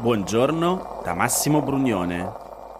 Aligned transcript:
Buongiorno 0.00 1.00
da 1.02 1.12
Massimo 1.12 1.60
Brugnone. 1.60 2.32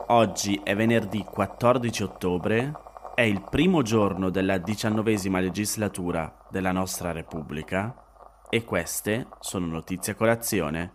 Oggi 0.07 0.61
è 0.63 0.77
venerdì 0.77 1.25
14 1.29 2.04
ottobre, 2.04 2.72
è 3.17 3.22
il 3.22 3.43
primo 3.51 3.83
giorno 3.83 4.31
della 4.31 4.59
diciannovesima 4.59 5.41
legislatura 5.41 6.46
della 6.49 6.71
nostra 6.71 7.10
Repubblica 7.10 8.46
e 8.49 8.63
queste 8.63 9.27
sono 9.41 9.67
notizie 9.67 10.13
a 10.13 10.15
colazione, 10.15 10.92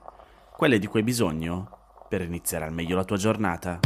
quelle 0.55 0.79
di 0.79 0.87
cui 0.87 0.99
hai 0.99 1.05
bisogno 1.05 2.05
per 2.07 2.21
iniziare 2.21 2.63
al 2.63 2.73
meglio 2.73 2.95
la 2.95 3.03
tua 3.03 3.17
giornata. 3.17 3.79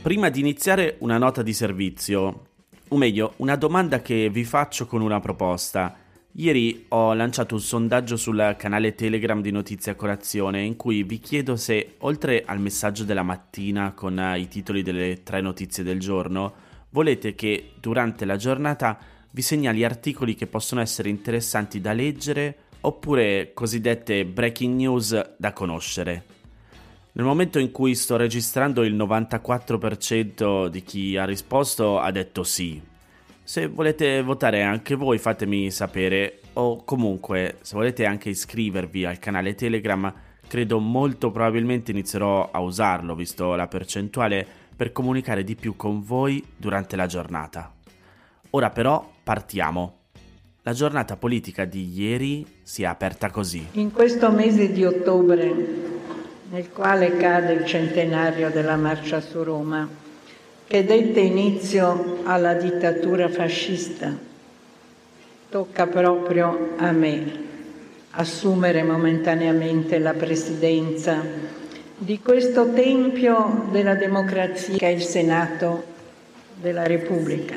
Prima 0.00 0.30
di 0.30 0.40
iniziare 0.40 0.96
una 1.00 1.18
nota 1.18 1.42
di 1.42 1.52
servizio, 1.52 2.46
o 2.88 2.96
meglio, 2.96 3.34
una 3.36 3.56
domanda 3.56 4.00
che 4.00 4.30
vi 4.30 4.44
faccio 4.44 4.86
con 4.86 5.02
una 5.02 5.20
proposta. 5.20 5.96
Ieri 6.34 6.86
ho 6.88 7.12
lanciato 7.12 7.56
un 7.56 7.60
sondaggio 7.60 8.16
sul 8.16 8.54
canale 8.56 8.94
Telegram 8.94 9.42
di 9.42 9.50
Notizie 9.50 9.92
a 9.92 9.94
Colazione 9.94 10.62
in 10.62 10.76
cui 10.76 11.02
vi 11.02 11.18
chiedo 11.18 11.56
se, 11.56 11.96
oltre 11.98 12.44
al 12.46 12.58
messaggio 12.58 13.04
della 13.04 13.22
mattina 13.22 13.92
con 13.92 14.18
i 14.38 14.48
titoli 14.48 14.82
delle 14.82 15.22
tre 15.22 15.42
notizie 15.42 15.84
del 15.84 16.00
giorno, 16.00 16.54
volete 16.88 17.34
che 17.34 17.72
durante 17.78 18.24
la 18.24 18.36
giornata 18.36 18.98
vi 19.30 19.42
segnali 19.42 19.84
articoli 19.84 20.34
che 20.34 20.46
possono 20.46 20.80
essere 20.80 21.10
interessanti 21.10 21.82
da 21.82 21.92
leggere 21.92 22.56
oppure 22.80 23.50
cosiddette 23.52 24.24
breaking 24.24 24.74
news 24.74 25.34
da 25.36 25.52
conoscere. 25.52 26.24
Nel 27.12 27.26
momento 27.26 27.58
in 27.58 27.70
cui 27.70 27.94
sto 27.94 28.16
registrando 28.16 28.84
il 28.84 28.96
94% 28.96 30.68
di 30.68 30.82
chi 30.82 31.18
ha 31.18 31.26
risposto 31.26 31.98
ha 31.98 32.10
detto 32.10 32.42
sì. 32.42 32.90
Se 33.44 33.66
volete 33.66 34.22
votare 34.22 34.62
anche 34.62 34.94
voi 34.94 35.18
fatemi 35.18 35.70
sapere 35.70 36.40
o 36.54 36.84
comunque 36.84 37.56
se 37.62 37.74
volete 37.74 38.06
anche 38.06 38.28
iscrivervi 38.28 39.04
al 39.04 39.18
canale 39.18 39.54
Telegram 39.54 40.12
credo 40.46 40.78
molto 40.78 41.30
probabilmente 41.30 41.90
inizierò 41.90 42.50
a 42.52 42.60
usarlo 42.60 43.14
visto 43.14 43.54
la 43.54 43.66
percentuale 43.66 44.46
per 44.76 44.92
comunicare 44.92 45.42
di 45.44 45.56
più 45.56 45.76
con 45.76 46.02
voi 46.02 46.44
durante 46.56 46.94
la 46.94 47.06
giornata. 47.06 47.72
Ora 48.50 48.70
però 48.70 49.10
partiamo. 49.22 49.98
La 50.62 50.72
giornata 50.72 51.16
politica 51.16 51.64
di 51.64 51.92
ieri 51.92 52.46
si 52.62 52.82
è 52.82 52.86
aperta 52.86 53.30
così. 53.30 53.66
In 53.72 53.90
questo 53.90 54.30
mese 54.30 54.70
di 54.70 54.84
ottobre 54.84 55.90
nel 56.50 56.70
quale 56.70 57.16
cade 57.16 57.54
il 57.54 57.64
centenario 57.64 58.50
della 58.50 58.76
marcia 58.76 59.20
su 59.20 59.42
Roma, 59.42 59.88
che 60.66 60.84
dette 60.84 61.20
inizio 61.20 62.20
alla 62.24 62.54
dittatura 62.54 63.28
fascista. 63.28 64.16
Tocca 65.48 65.86
proprio 65.86 66.70
a 66.76 66.92
me 66.92 67.40
assumere 68.10 68.82
momentaneamente 68.82 69.98
la 69.98 70.14
presidenza 70.14 71.22
di 71.96 72.20
questo 72.20 72.72
tempio 72.72 73.68
della 73.70 73.94
democrazia 73.94 74.76
che 74.76 74.88
è 74.88 74.90
il 74.90 75.02
Senato 75.02 75.84
della 76.60 76.84
Repubblica. 76.84 77.54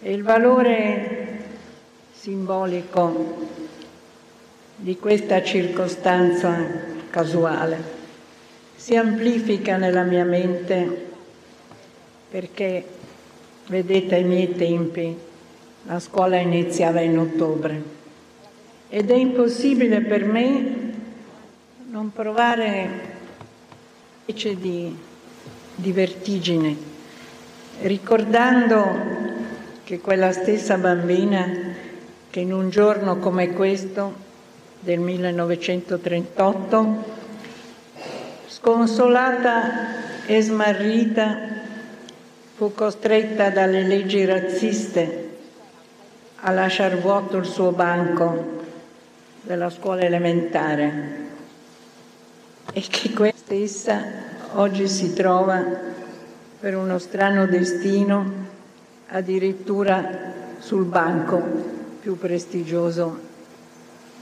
E 0.00 0.12
il 0.12 0.22
valore 0.22 1.38
simbolico 2.12 3.48
di 4.76 4.98
questa 4.98 5.42
circostanza 5.42 6.54
casuale, 7.08 7.78
si 8.74 8.94
amplifica 8.94 9.76
nella 9.76 10.02
mia 10.02 10.24
mente 10.24 11.05
perché, 12.28 12.84
vedete, 13.68 14.16
ai 14.16 14.24
miei 14.24 14.54
tempi 14.54 15.16
la 15.84 16.00
scuola 16.00 16.36
iniziava 16.36 17.00
in 17.00 17.18
ottobre. 17.18 17.94
Ed 18.88 19.10
è 19.10 19.14
impossibile 19.14 20.00
per 20.00 20.24
me 20.24 20.94
non 21.90 22.12
provare 22.12 23.14
specie 24.22 24.58
di, 24.58 24.96
di 25.76 25.92
vertigine, 25.92 26.76
ricordando 27.82 29.14
che 29.84 30.00
quella 30.00 30.32
stessa 30.32 30.78
bambina 30.78 31.48
che 32.28 32.40
in 32.40 32.52
un 32.52 32.70
giorno 32.70 33.18
come 33.18 33.52
questo 33.52 34.24
del 34.80 34.98
1938, 34.98 37.04
sconsolata 38.48 40.26
e 40.26 40.42
smarrita, 40.42 41.55
fu 42.56 42.72
costretta 42.72 43.50
dalle 43.50 43.82
leggi 43.82 44.24
razziste 44.24 45.28
a 46.36 46.50
lasciar 46.52 46.98
vuoto 46.98 47.36
il 47.36 47.44
suo 47.44 47.70
banco 47.70 48.62
della 49.42 49.68
scuola 49.68 50.00
elementare 50.00 51.24
e 52.72 52.80
che 52.80 53.12
questa 53.12 53.36
stessa 53.44 54.02
oggi 54.54 54.88
si 54.88 55.12
trova 55.12 55.62
per 56.58 56.74
uno 56.74 56.98
strano 56.98 57.44
destino 57.44 58.32
addirittura 59.08 60.32
sul 60.58 60.86
banco 60.86 61.38
più 62.00 62.16
prestigioso 62.16 63.20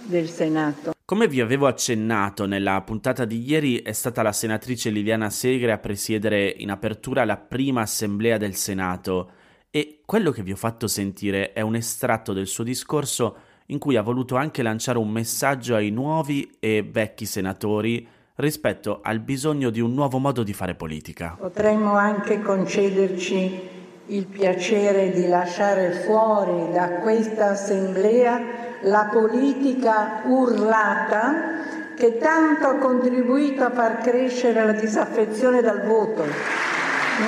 del 0.03 0.29
Senato. 0.29 0.94
Come 1.07 1.29
vi 1.29 1.43
avevo 1.43 1.67
accennato 1.67 2.47
nella 2.47 2.81
puntata 2.81 3.27
di 3.27 3.47
ieri, 3.47 3.83
è 3.83 3.93
stata 3.93 4.23
la 4.23 4.33
senatrice 4.33 4.89
Liliana 4.89 5.29
Segre 5.29 5.71
a 5.71 5.77
presiedere 5.77 6.49
in 6.57 6.71
apertura 6.71 7.27
la 7.27 7.37
prima 7.37 7.83
assemblea 7.83 8.39
del 8.39 8.55
Senato 8.55 9.31
e 9.69 10.01
quello 10.07 10.31
che 10.31 10.43
vi 10.43 10.53
ho 10.53 10.57
fatto 10.57 10.87
sentire 10.87 11.53
è 11.53 11.61
un 11.61 11.75
estratto 11.75 12.33
del 12.33 12.47
suo 12.47 12.65
discorso 12.65 13.37
in 13.67 13.79
cui 13.79 13.97
ha 13.97 14.03
voluto 14.03 14.37
anche 14.37 14.63
lanciare 14.63 14.97
un 14.97 15.11
messaggio 15.11 15.75
ai 15.75 15.91
nuovi 15.91 16.51
e 16.59 16.83
vecchi 16.83 17.27
senatori 17.27 18.09
rispetto 18.37 19.01
al 19.03 19.21
bisogno 19.21 19.69
di 19.69 19.81
un 19.81 19.93
nuovo 19.93 20.17
modo 20.17 20.43
di 20.43 20.55
fare 20.55 20.75
politica. 20.75 21.37
Potremmo 21.39 21.97
anche 21.97 22.41
concederci 22.41 23.74
il 24.07 24.27
piacere 24.27 25.11
di 25.13 25.27
lasciare 25.29 25.91
fuori 26.05 26.73
da 26.73 26.89
questa 27.01 27.51
assemblea 27.51 28.41
la 28.83 29.09
politica 29.11 30.21
urlata 30.25 31.63
che 31.97 32.19
tanto 32.19 32.67
ha 32.67 32.75
contribuito 32.75 33.65
a 33.65 33.71
far 33.71 33.99
crescere 34.03 34.65
la 34.65 34.73
disaffezione 34.73 35.63
dal 35.63 35.83
voto, 35.87 36.25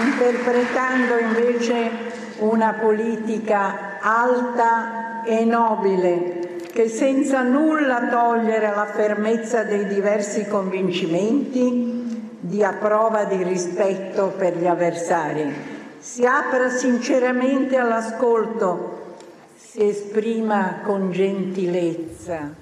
interpretando 0.04 1.18
invece 1.18 1.90
una 2.38 2.74
politica 2.74 3.98
alta 4.00 5.22
e 5.24 5.44
nobile 5.44 6.58
che 6.72 6.88
senza 6.88 7.42
nulla 7.42 8.08
togliere 8.10 8.66
alla 8.66 8.86
fermezza 8.86 9.62
dei 9.62 9.86
diversi 9.86 10.46
convincimenti 10.46 11.94
dia 12.38 12.74
prova 12.78 13.24
di 13.24 13.42
rispetto 13.42 14.34
per 14.36 14.58
gli 14.58 14.66
avversari. 14.66 15.75
Si 16.06 16.24
apra 16.24 16.70
sinceramente 16.70 17.76
all'ascolto 17.76 19.16
si 19.56 19.88
esprima 19.88 20.80
con 20.84 21.10
gentilezza, 21.10 22.54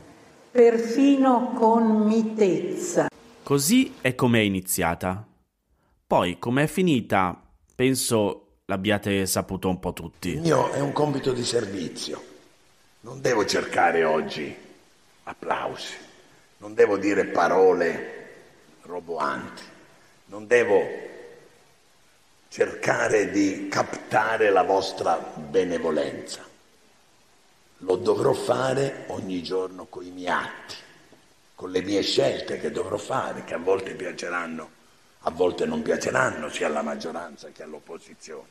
perfino 0.50 1.53
con 1.53 2.06
mitezza. 2.06 3.06
Così 3.43 3.97
è 4.00 4.15
come 4.15 4.38
è 4.38 4.43
iniziata. 4.43 5.25
Poi, 6.06 6.38
come 6.38 6.62
è 6.62 6.66
finita, 6.66 7.38
penso 7.75 8.60
l'abbiate 8.65 9.27
saputo 9.27 9.69
un 9.69 9.78
po' 9.78 9.93
tutti. 9.93 10.31
Il 10.31 10.41
mio 10.41 10.72
è 10.72 10.81
un 10.81 10.93
compito 10.93 11.33
di 11.33 11.44
servizio. 11.44 12.21
Non 13.00 13.21
devo 13.21 13.44
cercare 13.44 14.04
oggi 14.04 14.56
applausi, 15.25 15.94
non 16.56 16.72
devo 16.72 16.97
dire 16.97 17.27
parole 17.27 18.31
roboanti, 18.84 19.62
non 20.28 20.47
devo 20.47 21.12
cercare 22.54 23.33
di 23.33 23.66
captare 23.68 24.48
la 24.48 24.62
vostra 24.62 25.16
benevolenza 25.16 26.41
lo 27.78 27.97
dovrò 27.97 28.33
fare 28.33 29.06
ogni 29.09 29.42
giorno 29.42 29.86
con 29.86 30.04
i 30.06 30.10
miei 30.10 30.28
atti, 30.28 30.77
con 31.56 31.72
le 31.72 31.83
mie 31.83 32.03
scelte 32.03 32.60
che 32.60 32.71
dovrò 32.71 32.97
fare, 32.97 33.42
che 33.42 33.54
a 33.54 33.59
volte 33.59 33.95
piaceranno, 33.95 34.71
a 35.22 35.30
volte 35.33 35.66
non 35.66 35.83
piaceranno 35.83 36.48
sia 36.48 36.68
alla 36.68 36.83
maggioranza 36.83 37.48
che 37.48 37.65
all'opposizione. 37.65 38.47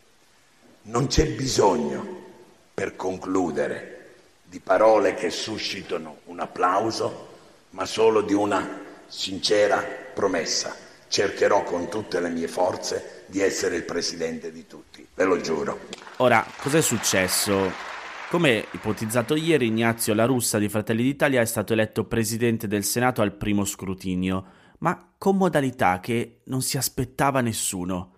Non 0.81 1.07
c'è 1.07 1.25
bisogno, 1.27 2.25
per 2.73 2.97
concludere, 2.97 4.15
di 4.43 4.59
parole 4.59 5.13
che 5.13 5.29
suscitano 5.29 6.17
un 6.25 6.41
applauso, 6.41 7.29
ma 7.69 7.85
solo 7.85 8.19
di 8.19 8.33
una 8.33 8.81
sincera 9.07 9.81
promessa. 10.13 10.75
Cercherò 11.07 11.63
con 11.63 11.87
tutte 11.87 12.19
le 12.19 12.29
mie 12.29 12.49
forze 12.49 13.22
di 13.33 13.41
essere 13.41 13.77
il 13.77 13.83
presidente 13.83 14.51
di 14.51 14.67
tutti, 14.67 15.05
ve 15.15 15.23
lo 15.23 15.41
giuro. 15.41 15.79
Ora, 16.17 16.45
cos'è 16.61 16.81
successo? 16.81 17.71
Come 18.29 18.67
ipotizzato 18.69 19.35
ieri, 19.35 19.65
Ignazio 19.65 20.13
La 20.13 20.25
Russa 20.25 20.59
di 20.59 20.69
Fratelli 20.69 21.01
d'Italia 21.01 21.41
è 21.41 21.45
stato 21.45 21.73
eletto 21.73 22.05
presidente 22.05 22.67
del 22.67 22.83
Senato 22.83 23.23
al 23.23 23.33
primo 23.33 23.65
scrutinio, 23.65 24.45
ma 24.79 25.13
con 25.17 25.37
modalità 25.37 25.99
che 25.99 26.41
non 26.45 26.61
si 26.61 26.77
aspettava 26.77 27.41
nessuno. 27.41 28.11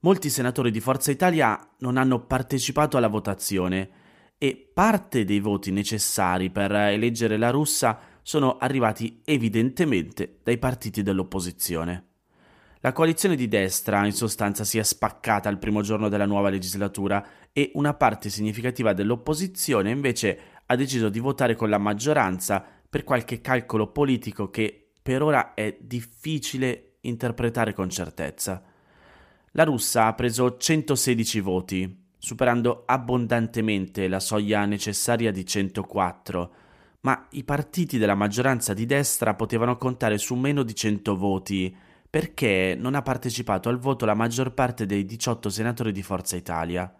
Molti 0.00 0.28
senatori 0.28 0.70
di 0.70 0.80
Forza 0.80 1.10
Italia 1.10 1.58
non 1.78 1.96
hanno 1.96 2.26
partecipato 2.26 2.98
alla 2.98 3.08
votazione 3.08 3.88
e 4.36 4.70
parte 4.74 5.24
dei 5.24 5.40
voti 5.40 5.70
necessari 5.70 6.50
per 6.50 6.70
eleggere 6.72 7.38
la 7.38 7.48
russa 7.48 7.98
sono 8.20 8.58
arrivati 8.58 9.22
evidentemente 9.24 10.40
dai 10.42 10.58
partiti 10.58 11.02
dell'opposizione. 11.02 12.09
La 12.82 12.92
coalizione 12.92 13.36
di 13.36 13.46
destra 13.46 14.06
in 14.06 14.12
sostanza 14.12 14.64
si 14.64 14.78
è 14.78 14.82
spaccata 14.82 15.50
al 15.50 15.58
primo 15.58 15.82
giorno 15.82 16.08
della 16.08 16.24
nuova 16.24 16.48
legislatura 16.48 17.22
e 17.52 17.72
una 17.74 17.92
parte 17.92 18.30
significativa 18.30 18.94
dell'opposizione 18.94 19.90
invece 19.90 20.38
ha 20.64 20.76
deciso 20.76 21.10
di 21.10 21.18
votare 21.18 21.56
con 21.56 21.68
la 21.68 21.76
maggioranza 21.76 22.64
per 22.88 23.04
qualche 23.04 23.42
calcolo 23.42 23.88
politico 23.88 24.48
che 24.48 24.92
per 25.02 25.22
ora 25.22 25.52
è 25.52 25.76
difficile 25.78 26.96
interpretare 27.02 27.74
con 27.74 27.90
certezza. 27.90 28.62
La 29.52 29.64
russa 29.64 30.06
ha 30.06 30.14
preso 30.14 30.56
116 30.56 31.40
voti, 31.40 32.06
superando 32.16 32.84
abbondantemente 32.86 34.08
la 34.08 34.20
soglia 34.20 34.64
necessaria 34.64 35.30
di 35.30 35.44
104, 35.44 36.54
ma 37.00 37.26
i 37.32 37.44
partiti 37.44 37.98
della 37.98 38.14
maggioranza 38.14 38.72
di 38.72 38.86
destra 38.86 39.34
potevano 39.34 39.76
contare 39.76 40.16
su 40.16 40.34
meno 40.34 40.62
di 40.62 40.74
100 40.74 41.14
voti 41.14 41.88
perché 42.10 42.76
non 42.76 42.96
ha 42.96 43.02
partecipato 43.02 43.68
al 43.68 43.78
voto 43.78 44.04
la 44.04 44.14
maggior 44.14 44.52
parte 44.52 44.84
dei 44.84 45.04
18 45.04 45.48
senatori 45.48 45.92
di 45.92 46.02
Forza 46.02 46.34
Italia. 46.34 46.92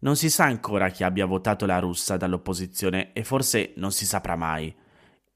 Non 0.00 0.16
si 0.16 0.28
sa 0.28 0.44
ancora 0.44 0.90
chi 0.90 1.04
abbia 1.04 1.24
votato 1.24 1.64
la 1.66 1.78
russa 1.78 2.16
dall'opposizione 2.16 3.12
e 3.12 3.22
forse 3.22 3.72
non 3.76 3.92
si 3.92 4.04
saprà 4.04 4.34
mai. 4.34 4.74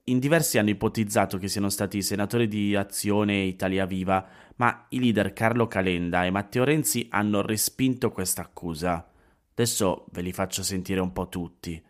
In 0.04 0.18
diversi 0.18 0.58
hanno 0.58 0.70
ipotizzato 0.70 1.38
che 1.38 1.48
siano 1.48 1.68
stati 1.68 1.98
i 1.98 2.02
senatori 2.02 2.48
di 2.48 2.74
Azione 2.74 3.34
e 3.34 3.46
Italia 3.46 3.86
Viva, 3.86 4.26
ma 4.56 4.86
i 4.88 4.98
leader 4.98 5.32
Carlo 5.32 5.68
Calenda 5.68 6.24
e 6.24 6.30
Matteo 6.30 6.64
Renzi 6.64 7.06
hanno 7.10 7.40
respinto 7.40 8.10
questa 8.10 8.42
accusa. 8.42 9.06
Adesso 9.52 10.06
ve 10.10 10.22
li 10.22 10.32
faccio 10.32 10.62
sentire 10.62 11.00
un 11.00 11.12
po' 11.12 11.28
tutti. 11.28 11.80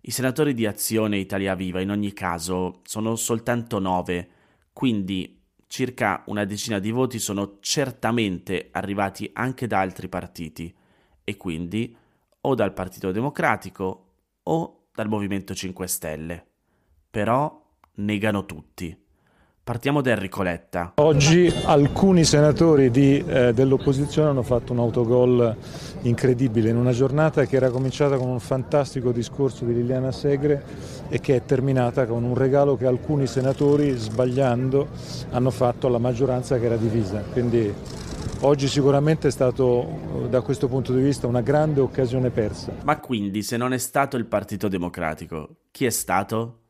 I 0.00 0.10
senatori 0.10 0.54
di 0.54 0.66
Azione 0.66 1.16
e 1.16 1.20
Italia 1.20 1.54
Viva 1.54 1.80
in 1.80 1.90
ogni 1.90 2.12
caso 2.12 2.80
sono 2.84 3.16
soltanto 3.16 3.78
nove, 3.78 4.28
quindi 4.72 5.37
circa 5.68 6.24
una 6.26 6.44
decina 6.44 6.80
di 6.80 6.90
voti 6.90 7.18
sono 7.20 7.58
certamente 7.60 8.70
arrivati 8.72 9.30
anche 9.34 9.66
da 9.66 9.78
altri 9.78 10.08
partiti 10.08 10.74
e 11.22 11.36
quindi 11.36 11.96
o 12.40 12.54
dal 12.54 12.72
Partito 12.72 13.12
Democratico 13.12 14.06
o 14.42 14.86
dal 14.92 15.08
Movimento 15.08 15.54
5 15.54 15.86
Stelle. 15.86 16.46
Però 17.10 17.64
negano 17.96 18.44
tutti. 18.46 19.06
Partiamo 19.68 20.00
da 20.00 20.12
Enrico 20.12 20.42
Letta. 20.42 20.92
Oggi 20.94 21.52
alcuni 21.66 22.24
senatori 22.24 22.90
di, 22.90 23.22
eh, 23.22 23.52
dell'opposizione 23.52 24.30
hanno 24.30 24.42
fatto 24.42 24.72
un 24.72 24.78
autogol 24.78 25.54
incredibile 26.04 26.70
in 26.70 26.76
una 26.78 26.92
giornata 26.92 27.44
che 27.44 27.56
era 27.56 27.68
cominciata 27.68 28.16
con 28.16 28.30
un 28.30 28.40
fantastico 28.40 29.12
discorso 29.12 29.66
di 29.66 29.74
Liliana 29.74 30.10
Segre 30.10 30.64
e 31.10 31.20
che 31.20 31.36
è 31.36 31.44
terminata 31.44 32.06
con 32.06 32.24
un 32.24 32.34
regalo 32.34 32.78
che 32.78 32.86
alcuni 32.86 33.26
senatori, 33.26 33.90
sbagliando, 33.90 34.88
hanno 35.32 35.50
fatto 35.50 35.86
alla 35.86 35.98
maggioranza 35.98 36.58
che 36.58 36.64
era 36.64 36.76
divisa. 36.76 37.20
Quindi 37.30 37.70
oggi 38.40 38.68
sicuramente 38.68 39.28
è 39.28 39.30
stato 39.30 40.26
da 40.30 40.40
questo 40.40 40.68
punto 40.68 40.94
di 40.94 41.02
vista 41.02 41.26
una 41.26 41.42
grande 41.42 41.80
occasione 41.80 42.30
persa. 42.30 42.72
Ma 42.84 42.98
quindi 43.00 43.42
se 43.42 43.58
non 43.58 43.74
è 43.74 43.78
stato 43.78 44.16
il 44.16 44.24
Partito 44.24 44.66
Democratico, 44.66 45.56
chi 45.70 45.84
è 45.84 45.90
stato? 45.90 46.60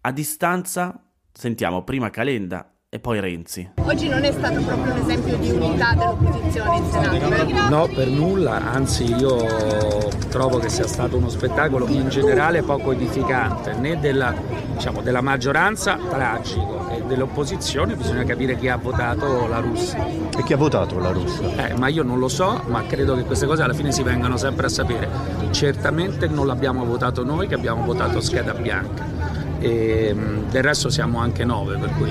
A 0.00 0.10
distanza 0.10 1.04
sentiamo 1.32 1.84
prima 1.84 2.10
Calenda 2.10 2.74
e 2.92 2.98
poi 2.98 3.20
Renzi. 3.20 3.70
Oggi 3.84 4.08
non 4.08 4.24
è 4.24 4.32
stato 4.32 4.60
proprio 4.62 4.92
un 4.92 4.98
esempio 4.98 5.36
di 5.36 5.50
unità 5.50 5.94
dell'opposizione 5.94 6.76
in 6.76 6.90
Senato. 6.90 7.68
No, 7.68 7.86
per 7.86 8.08
nulla, 8.08 8.72
anzi 8.72 9.04
io 9.14 10.08
trovo 10.28 10.58
che 10.58 10.68
sia 10.68 10.88
stato 10.88 11.16
uno 11.16 11.28
spettacolo 11.28 11.86
in 11.86 12.08
generale 12.08 12.62
poco 12.62 12.90
edificante, 12.90 13.74
né 13.74 14.00
della, 14.00 14.34
diciamo, 14.72 15.02
della 15.02 15.20
maggioranza 15.20 15.96
tragico 16.08 16.88
e 16.90 17.02
dell'opposizione 17.02 17.94
bisogna 17.94 18.24
capire 18.24 18.58
chi 18.58 18.66
ha 18.66 18.76
votato 18.76 19.46
la 19.46 19.60
Russia. 19.60 20.04
E 20.36 20.42
chi 20.42 20.52
ha 20.52 20.56
votato 20.56 20.98
la 20.98 21.12
Russia? 21.12 21.68
Eh, 21.68 21.74
ma 21.74 21.86
io 21.86 22.02
non 22.02 22.18
lo 22.18 22.28
so, 22.28 22.60
ma 22.66 22.84
credo 22.86 23.14
che 23.14 23.22
queste 23.22 23.46
cose 23.46 23.62
alla 23.62 23.72
fine 23.72 23.92
si 23.92 24.02
vengano 24.02 24.36
sempre 24.36 24.66
a 24.66 24.68
sapere. 24.68 25.08
Certamente 25.52 26.26
non 26.26 26.44
l'abbiamo 26.44 26.84
votato 26.84 27.22
noi 27.22 27.46
che 27.46 27.54
abbiamo 27.54 27.84
votato 27.84 28.20
scheda 28.20 28.52
bianca 28.52 29.49
e 29.60 30.14
del 30.50 30.62
resto 30.62 30.88
siamo 30.90 31.18
anche 31.18 31.44
nove, 31.44 31.76
per 31.76 31.90
cui 31.96 32.10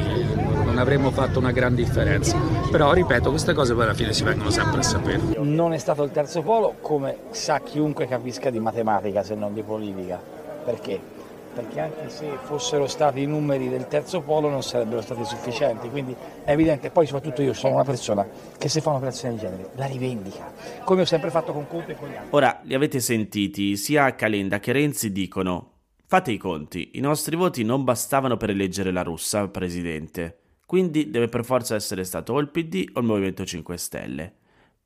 non 0.64 0.78
avremmo 0.78 1.12
fatto 1.12 1.40
una 1.40 1.52
gran 1.52 1.76
differenza. 1.76 2.38
Però 2.72 2.94
ripeto, 2.94 3.30
queste 3.30 3.54
cose 3.54 3.74
poi 3.74 3.84
alla 3.84 3.94
fine 3.94 4.14
si 4.14 4.24
vengono 4.24 4.50
sempre 4.52 4.80
a 4.80 4.84
sapere. 4.84 5.20
Non 5.40 5.74
è 5.74 5.78
stato 5.78 6.04
il 6.04 6.12
terzo 6.12 6.42
polo, 6.42 6.76
come 6.82 7.18
sa 7.32 7.60
chiunque 7.62 8.08
capisca 8.08 8.50
di 8.50 8.60
matematica 8.60 9.24
se 9.24 9.36
non 9.36 9.54
di 9.54 9.64
politica. 9.64 10.22
Perché? 10.64 11.18
Perché 11.52 11.80
anche 11.80 12.10
se 12.10 12.30
fossero 12.44 12.86
stati 12.86 13.22
i 13.22 13.26
numeri 13.26 13.70
del 13.70 13.88
terzo 13.88 14.22
polo 14.22 14.50
non 14.50 14.62
sarebbero 14.62 15.02
stati 15.02 15.26
sufficienti, 15.26 15.90
quindi 15.90 16.16
è 16.46 16.52
evidente, 16.52 16.92
poi 16.92 17.08
soprattutto 17.08 17.42
io 17.42 17.54
sono 17.54 17.74
una 17.74 17.84
persona 17.84 18.26
che 18.58 18.70
se 18.70 18.82
fa 18.82 18.92
un'operazione 18.92 19.34
del 19.34 19.44
genere 19.44 19.70
la 19.76 19.86
rivendica, 19.86 20.54
come 20.84 21.02
ho 21.02 21.06
sempre 21.06 21.32
fatto 21.32 21.52
con 21.52 21.68
Conte 21.68 21.94
e 21.94 21.96
con 21.96 22.08
gli 22.08 22.16
altri. 22.16 22.28
Ora, 22.30 22.60
li 22.64 22.76
avete 22.76 23.00
sentiti, 23.00 23.76
sia 23.78 24.14
Calenda 24.14 24.60
che 24.60 24.72
Renzi 24.72 25.12
dicono 25.12 25.69
Fate 26.12 26.32
i 26.32 26.38
conti, 26.38 26.94
i 26.94 27.02
nostri 27.02 27.36
voti 27.36 27.64
non 27.64 27.84
bastavano 27.84 28.36
per 28.36 28.50
eleggere 28.50 28.92
la 28.92 29.04
russa 29.04 29.48
presidente, 29.48 30.40
quindi 30.66 31.12
deve 31.12 31.28
per 31.28 31.46
forza 31.46 31.76
essere 31.76 32.04
stato 32.04 32.34
o 32.34 32.40
il 32.40 32.50
PD 32.50 32.84
o 32.94 33.02
il 33.02 33.06
Movimento 33.06 33.46
5 33.46 33.78
Stelle. 33.78 34.34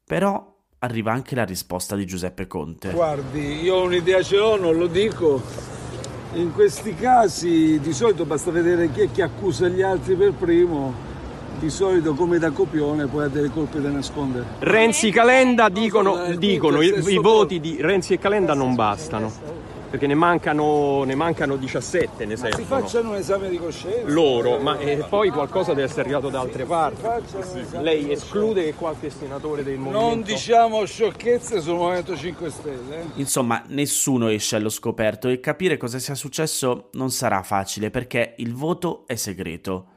Però 0.04 0.54
arriva 0.80 1.14
anche 1.14 1.34
la 1.34 1.46
risposta 1.46 1.96
di 1.96 2.06
Giuseppe 2.06 2.46
Conte. 2.46 2.92
Guardi, 2.92 3.62
io 3.62 3.84
un'idea 3.84 4.22
ce 4.22 4.36
l'ho, 4.36 4.60
non 4.60 4.76
lo 4.76 4.88
dico. 4.88 5.42
In 6.34 6.52
questi 6.52 6.94
casi 6.94 7.80
di 7.80 7.94
solito 7.94 8.26
basta 8.26 8.52
vedere 8.52 8.92
chi 8.92 9.00
è 9.04 9.10
che 9.10 9.22
accusa 9.22 9.70
gli 9.70 9.82
altri 9.82 10.16
per 10.16 10.34
primo. 10.34 10.94
Di 11.58 11.70
solito 11.70 12.16
come 12.16 12.38
da 12.38 12.52
copione 12.52 13.08
poi 13.08 13.24
ha 13.24 13.28
delle 13.30 13.50
colpe 13.50 13.80
da 13.80 13.90
nascondere. 13.90 14.46
Renzi 14.60 15.08
e 15.08 15.12
Calenda 15.12 15.70
dicono, 15.70 16.36
dicono 16.36 16.82
i, 16.82 17.02
i 17.14 17.18
voti 17.18 17.62
di 17.62 17.78
Renzi 17.80 18.12
e 18.12 18.20
Calenda 18.20 18.54
non 18.54 18.76
bastano 18.76 19.64
perché 19.94 20.08
ne 20.08 20.16
mancano, 20.16 21.04
ne 21.04 21.14
mancano 21.14 21.56
17, 21.56 22.26
ne 22.26 22.36
servono. 22.36 22.64
Si 22.64 22.68
facciano 22.68 23.10
un 23.12 23.16
esame 23.16 23.48
di 23.48 23.60
coscienza. 23.60 24.12
Loro, 24.12 24.58
ma 24.58 24.80
eh, 24.80 25.06
poi 25.08 25.30
qualcosa 25.30 25.76
deve 25.76 25.84
essere 25.84 26.02
arrivato 26.02 26.30
da 26.30 26.40
altre 26.40 26.66
parti. 26.66 27.04
Lei 27.78 28.12
esclude 28.12 28.64
che 28.64 28.74
qualche 28.74 29.12
senatore 29.12 29.62
del 29.62 29.78
movimento... 29.78 30.08
Non 30.08 30.24
diciamo 30.24 30.84
sciocchezze 30.86 31.62
sul 31.62 31.76
Movimento 31.76 32.18
5 32.18 32.50
Stelle. 32.50 33.02
Eh? 33.02 33.06
Insomma, 33.18 33.64
nessuno 33.68 34.30
esce 34.30 34.56
allo 34.56 34.70
scoperto 34.70 35.30
e 35.30 35.40
capire 35.40 35.78
cosa 35.78 36.00
sia 36.00 36.16
successo 36.16 36.90
non 36.94 37.12
sarà 37.12 37.44
facile 37.44 37.92
perché 37.92 38.34
il 38.38 38.56
voto 38.56 39.04
è 39.06 39.14
segreto. 39.14 39.90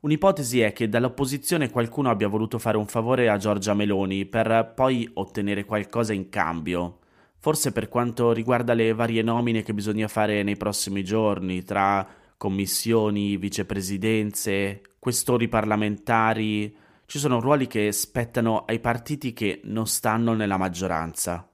Un'ipotesi 0.00 0.60
è 0.60 0.72
che 0.72 0.88
dall'opposizione 0.88 1.70
qualcuno 1.70 2.10
abbia 2.10 2.26
voluto 2.26 2.58
fare 2.58 2.78
un 2.78 2.86
favore 2.86 3.28
a 3.28 3.36
Giorgia 3.36 3.74
Meloni 3.74 4.26
per 4.26 4.72
poi 4.74 5.08
ottenere 5.14 5.64
qualcosa 5.64 6.12
in 6.12 6.30
cambio 6.30 6.98
forse 7.46 7.70
per 7.70 7.88
quanto 7.88 8.32
riguarda 8.32 8.74
le 8.74 8.92
varie 8.92 9.22
nomine 9.22 9.62
che 9.62 9.72
bisogna 9.72 10.08
fare 10.08 10.42
nei 10.42 10.56
prossimi 10.56 11.04
giorni 11.04 11.62
tra 11.62 12.04
commissioni, 12.36 13.36
vicepresidenze, 13.36 14.80
questori 14.98 15.46
parlamentari, 15.46 16.76
ci 17.06 17.20
sono 17.20 17.38
ruoli 17.38 17.68
che 17.68 17.92
spettano 17.92 18.64
ai 18.64 18.80
partiti 18.80 19.32
che 19.32 19.60
non 19.62 19.86
stanno 19.86 20.34
nella 20.34 20.56
maggioranza. 20.56 21.48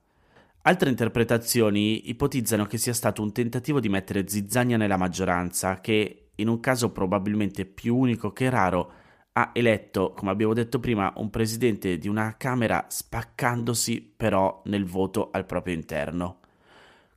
Altre 0.62 0.88
interpretazioni 0.88 2.08
ipotizzano 2.08 2.64
che 2.64 2.78
sia 2.78 2.94
stato 2.94 3.20
un 3.20 3.30
tentativo 3.30 3.78
di 3.78 3.90
mettere 3.90 4.26
zizzania 4.26 4.78
nella 4.78 4.96
maggioranza, 4.96 5.78
che, 5.80 6.28
in 6.36 6.48
un 6.48 6.58
caso 6.60 6.90
probabilmente 6.90 7.66
più 7.66 7.94
unico 7.98 8.32
che 8.32 8.48
raro, 8.48 8.92
ha 9.34 9.50
eletto, 9.54 10.12
come 10.12 10.30
abbiamo 10.30 10.52
detto 10.52 10.78
prima, 10.78 11.12
un 11.16 11.30
presidente 11.30 11.96
di 11.96 12.08
una 12.08 12.36
Camera 12.36 12.86
spaccandosi 12.88 14.12
però 14.16 14.62
nel 14.66 14.84
voto 14.84 15.30
al 15.32 15.46
proprio 15.46 15.74
interno. 15.74 16.40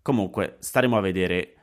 Comunque, 0.01 0.57
staremo 0.59 0.97
a 0.97 1.01
vedere. 1.01 1.53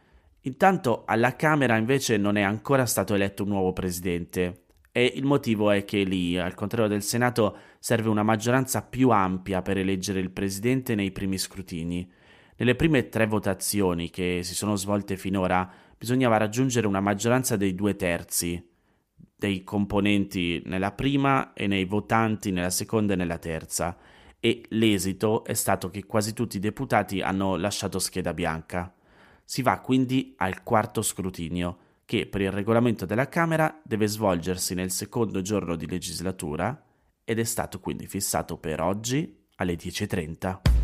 Intanto 0.43 1.05
alla 1.07 1.37
Camera 1.37 1.77
invece 1.77 2.17
non 2.17 2.37
è 2.37 2.43
ancora 2.43 2.85
stato 2.85 3.15
eletto 3.15 3.45
un 3.45 3.51
nuovo 3.51 3.73
presidente 3.73 4.65
e 4.91 5.11
il 5.15 5.25
motivo 5.25 5.71
è 5.71 5.85
che 5.85 6.03
lì, 6.03 6.39
al 6.39 6.55
contrario 6.55 6.89
del 6.89 7.03
Senato, 7.03 7.57
serve 7.79 8.11
una 8.11 8.23
maggioranza 8.23 8.83
più 8.83 9.09
ampia 9.09 9.63
per 9.63 9.79
eleggere 9.79 10.21
il 10.21 10.31
presidente 10.31 10.95
nei 10.95 11.13
primi 11.13 11.39
scrutini. 11.39 12.11
Nelle 12.57 12.75
prime 12.75 13.09
tre 13.09 13.27
votazioni 13.27 14.11
che 14.11 14.41
si 14.43 14.55
sono 14.55 14.77
svolte 14.77 15.17
finora 15.17 15.71
bisognava 15.97 16.37
raggiungere 16.37 16.87
una 16.87 17.01
maggioranza 17.01 17.57
dei 17.57 17.75
due 17.75 17.97
terzi, 17.97 18.72
dei 19.43 19.65
componenti 19.65 20.63
nella 20.67 20.93
prima 20.93 21.53
e 21.53 21.67
nei 21.67 21.85
votanti 21.85 22.53
nella 22.53 22.71
seconda 22.71 23.15
e 23.15 23.17
nella 23.17 23.39
terza 23.39 23.97
e 24.39 24.63
l'esito 24.69 25.45
è 25.45 25.55
stato 25.55 25.91
che 25.91 26.05
quasi 26.07 26.33
tutti 26.33 26.59
i 26.59 26.61
deputati 26.61 27.21
hanno 27.21 27.57
lasciato 27.57 27.99
scheda 27.99 28.33
bianca. 28.33 28.95
Si 29.45 29.63
va 29.63 29.81
quindi 29.81 30.35
al 30.37 30.63
quarto 30.63 31.03
scrutinio, 31.03 31.79
che 32.05 32.27
per 32.27 32.41
il 32.41 32.53
regolamento 32.53 33.05
della 33.05 33.29
Camera 33.29 33.81
deve 33.83 34.07
svolgersi 34.07 34.75
nel 34.75 34.93
secondo 34.93 35.43
giorno 35.43 35.75
di 35.75 35.89
legislatura 35.89 36.81
ed 37.25 37.41
è 37.41 37.45
stato 37.45 37.81
quindi 37.81 38.07
fissato 38.07 38.59
per 38.59 38.81
oggi 38.81 39.47
alle 39.57 39.75
10.30. 39.75 40.82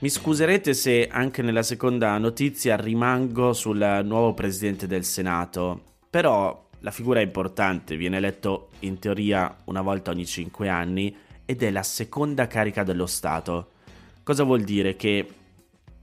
Mi 0.00 0.10
scuserete 0.10 0.74
se 0.74 1.08
anche 1.08 1.42
nella 1.42 1.64
seconda 1.64 2.16
notizia 2.18 2.76
rimango 2.76 3.52
sul 3.52 4.02
nuovo 4.04 4.32
presidente 4.32 4.86
del 4.86 5.04
Senato, 5.04 5.96
però 6.08 6.68
la 6.78 6.92
figura 6.92 7.18
è 7.18 7.24
importante, 7.24 7.96
viene 7.96 8.18
eletto 8.18 8.68
in 8.80 9.00
teoria 9.00 9.56
una 9.64 9.82
volta 9.82 10.12
ogni 10.12 10.24
cinque 10.24 10.68
anni 10.68 11.16
ed 11.44 11.64
è 11.64 11.72
la 11.72 11.82
seconda 11.82 12.46
carica 12.46 12.84
dello 12.84 13.06
Stato. 13.06 13.70
Cosa 14.22 14.44
vuol 14.44 14.62
dire? 14.62 14.94
Che 14.94 15.28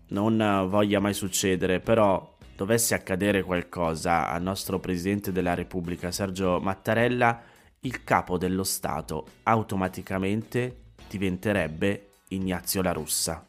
non 0.08 0.66
voglia 0.68 1.00
mai 1.00 1.14
succedere, 1.14 1.80
però 1.80 2.36
dovesse 2.54 2.96
accadere 2.96 3.44
qualcosa 3.44 4.28
al 4.28 4.42
nostro 4.42 4.78
Presidente 4.78 5.32
della 5.32 5.54
Repubblica 5.54 6.12
Sergio 6.12 6.60
Mattarella, 6.60 7.42
il 7.80 8.04
capo 8.04 8.38
dello 8.38 8.66
Stato 8.66 9.26
automaticamente 9.44 10.82
diventerebbe 11.08 12.10
Ignazio 12.28 12.82
La 12.82 12.92
Russa. 12.92 13.48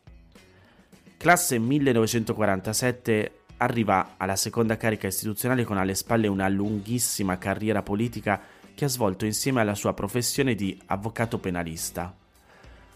Classe 1.19 1.59
1947 1.59 3.33
arriva 3.57 4.15
alla 4.19 4.37
seconda 4.37 4.77
carica 4.77 5.07
istituzionale 5.07 5.65
con 5.65 5.79
alle 5.79 5.95
spalle 5.95 6.27
una 6.27 6.47
lunghissima 6.47 7.39
carriera 7.39 7.83
politica 7.83 8.41
che 8.75 8.85
ha 8.85 8.89
svolto 8.89 9.25
insieme 9.25 9.63
alla 9.63 9.75
sua 9.75 9.95
professione 9.95 10.55
di 10.55 10.79
avvocato 10.87 11.39
penalista. 11.39 12.15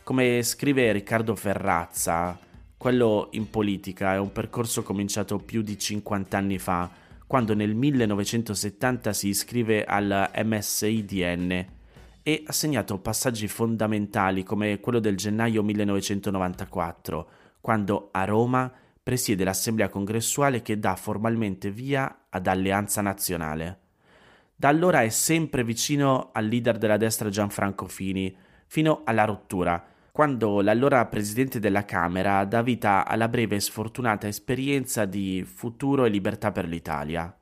Come 0.03 0.43
scrive 0.43 0.93
Riccardo 0.93 1.35
Ferrazza, 1.35 2.39
quello 2.77 3.29
in 3.33 3.49
politica 3.49 4.12
è 4.12 4.19
un 4.19 4.33
percorso 4.33 4.83
cominciato 4.83 5.39
più 5.39 5.62
di 5.62 5.79
50 5.79 6.37
anni 6.37 6.59
fa, 6.59 6.91
quando 7.27 7.55
nel 7.55 7.75
1970 7.75 9.15
si 9.15 9.29
iscrive 9.29 9.85
al 9.85 10.31
MSIDN 10.45 11.67
e 12.23 12.43
ha 12.47 12.53
segnato 12.53 12.99
passaggi 12.99 13.49
fondamentali 13.49 14.43
come 14.43 14.79
quello 14.79 14.99
del 14.99 15.17
gennaio 15.17 15.62
1994, 15.62 17.29
quando 17.61 18.09
a 18.12 18.25
Roma 18.25 18.73
presiede 19.02 19.45
l'assemblea 19.45 19.88
congressuale 19.88 20.62
che 20.62 20.79
dà 20.79 20.95
formalmente 20.97 21.71
via 21.71 22.26
ad 22.29 22.47
Alleanza 22.47 23.00
Nazionale. 23.00 23.79
Da 24.55 24.69
allora 24.69 25.02
è 25.02 25.09
sempre 25.09 25.64
vicino 25.64 26.31
al 26.33 26.47
leader 26.47 26.79
della 26.79 26.97
destra 26.97 27.29
Gianfranco 27.29 27.87
Fini, 27.87 28.35
fino 28.67 29.02
alla 29.05 29.25
rottura, 29.25 29.83
quando 30.12 30.61
l'allora 30.61 31.07
presidente 31.07 31.59
della 31.59 31.85
Camera 31.85 32.45
dà 32.45 32.62
vita 32.62 33.07
alla 33.07 33.29
breve 33.29 33.57
e 33.57 33.61
sfortunata 33.61 34.29
esperienza 34.29 35.07
di 35.07 35.45
Futuro 35.45 36.05
e 36.05 36.11
Libertà 36.11 36.52
per 36.52 36.69
l'Italia. 36.69 37.35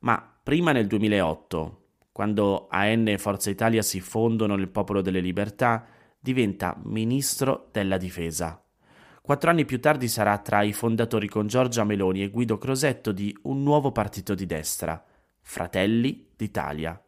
Ma 0.00 0.38
prima 0.42 0.72
nel 0.72 0.86
2008, 0.86 1.82
quando 2.12 2.68
AN 2.70 3.08
e 3.08 3.18
Forza 3.18 3.50
Italia 3.50 3.82
si 3.82 4.00
fondono 4.00 4.54
nel 4.54 4.68
Popolo 4.68 5.00
delle 5.00 5.20
Libertà, 5.20 5.86
diventa 6.20 6.78
ministro 6.84 7.68
della 7.72 7.96
Difesa. 7.96 8.62
Quattro 9.28 9.50
anni 9.50 9.66
più 9.66 9.78
tardi 9.78 10.08
sarà 10.08 10.38
tra 10.38 10.62
i 10.62 10.72
fondatori 10.72 11.28
con 11.28 11.48
Giorgia 11.48 11.84
Meloni 11.84 12.22
e 12.22 12.30
Guido 12.30 12.56
Crosetto 12.56 13.12
di 13.12 13.36
un 13.42 13.62
nuovo 13.62 13.92
partito 13.92 14.34
di 14.34 14.46
destra, 14.46 15.04
Fratelli 15.42 16.30
d'Italia, 16.34 16.98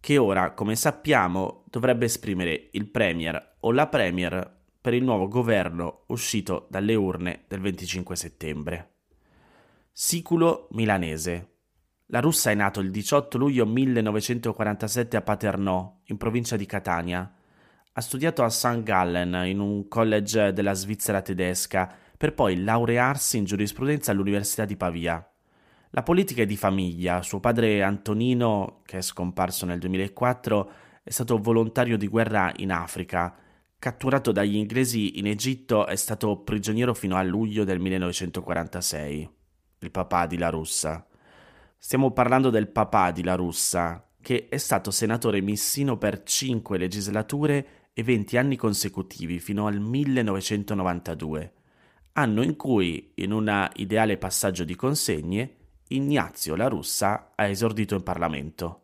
che 0.00 0.18
ora, 0.18 0.54
come 0.54 0.74
sappiamo, 0.74 1.62
dovrebbe 1.70 2.06
esprimere 2.06 2.70
il 2.72 2.88
Premier 2.88 3.58
o 3.60 3.70
la 3.70 3.86
Premier 3.86 4.56
per 4.80 4.92
il 4.92 5.04
nuovo 5.04 5.28
governo 5.28 6.02
uscito 6.06 6.66
dalle 6.68 6.96
urne 6.96 7.44
del 7.46 7.60
25 7.60 8.16
settembre. 8.16 8.94
Siculo 9.92 10.66
milanese. 10.72 11.58
La 12.06 12.18
russa 12.18 12.50
è 12.50 12.54
nato 12.54 12.80
il 12.80 12.90
18 12.90 13.38
luglio 13.38 13.64
1947 13.64 15.16
a 15.16 15.22
Paternò, 15.22 16.00
in 16.06 16.16
provincia 16.16 16.56
di 16.56 16.66
Catania 16.66 17.37
ha 17.98 18.00
studiato 18.00 18.44
a 18.44 18.48
St. 18.48 18.84
Gallen 18.84 19.42
in 19.46 19.58
un 19.58 19.88
college 19.88 20.52
della 20.52 20.72
Svizzera 20.72 21.20
tedesca 21.20 21.92
per 22.16 22.32
poi 22.32 22.62
laurearsi 22.62 23.38
in 23.38 23.44
giurisprudenza 23.44 24.12
all'Università 24.12 24.64
di 24.64 24.76
Pavia. 24.76 25.28
La 25.90 26.04
politica 26.04 26.42
è 26.42 26.46
di 26.46 26.56
famiglia, 26.56 27.22
suo 27.22 27.40
padre 27.40 27.82
Antonino, 27.82 28.82
che 28.84 28.98
è 28.98 29.00
scomparso 29.00 29.66
nel 29.66 29.80
2004, 29.80 30.70
è 31.02 31.10
stato 31.10 31.38
volontario 31.38 31.98
di 31.98 32.06
guerra 32.06 32.52
in 32.58 32.70
Africa. 32.70 33.34
Catturato 33.80 34.30
dagli 34.30 34.54
inglesi 34.54 35.18
in 35.18 35.26
Egitto, 35.26 35.84
è 35.88 35.96
stato 35.96 36.36
prigioniero 36.36 36.94
fino 36.94 37.16
a 37.16 37.22
luglio 37.24 37.64
del 37.64 37.80
1946. 37.80 39.30
Il 39.80 39.90
papà 39.90 40.26
di 40.26 40.38
La 40.38 40.50
Russa. 40.50 41.04
Stiamo 41.76 42.12
parlando 42.12 42.50
del 42.50 42.68
papà 42.68 43.10
di 43.10 43.24
La 43.24 43.34
Russa, 43.34 44.08
che 44.20 44.46
è 44.48 44.56
stato 44.56 44.92
senatore 44.92 45.40
missino 45.40 45.96
per 45.96 46.22
cinque 46.22 46.78
legislature 46.78 47.77
e 47.98 48.04
20 48.04 48.36
anni 48.36 48.54
consecutivi 48.54 49.40
fino 49.40 49.66
al 49.66 49.80
1992, 49.80 51.52
anno 52.12 52.42
in 52.44 52.54
cui, 52.54 53.10
in 53.16 53.32
un 53.32 53.68
ideale 53.74 54.16
passaggio 54.16 54.62
di 54.62 54.76
consegne, 54.76 55.56
Ignazio 55.88 56.54
La 56.54 56.68
Russa 56.68 57.32
ha 57.34 57.46
esordito 57.48 57.96
in 57.96 58.04
Parlamento. 58.04 58.82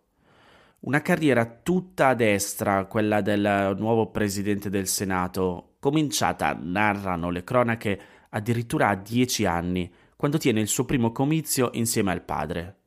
Una 0.81 1.01
carriera 1.01 1.47
tutta 1.47 2.09
a 2.09 2.15
destra, 2.15 2.87
quella 2.87 3.21
del 3.21 3.77
nuovo 3.79 4.11
presidente 4.11 4.69
del 4.69 4.89
Senato, 4.89 5.77
cominciata, 5.79 6.59
narrano 6.61 7.31
le 7.31 7.45
cronache, 7.45 8.01
addirittura 8.31 8.89
a 8.89 8.97
dieci 8.97 9.45
anni, 9.45 9.89
quando 10.17 10.39
tiene 10.39 10.59
il 10.59 10.67
suo 10.67 10.87
primo 10.87 11.13
comizio 11.13 11.71
insieme 11.75 12.11
al 12.11 12.23
padre. 12.23 12.79